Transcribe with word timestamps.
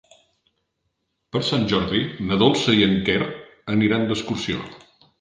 Per 1.35 1.41
Sant 1.51 1.69
Jordi 1.73 2.01
na 2.31 2.41
Dolça 2.45 2.77
i 2.81 2.85
en 2.89 2.99
Quer 3.11 3.21
aniran 3.79 4.11
d'excursió. 4.13 4.69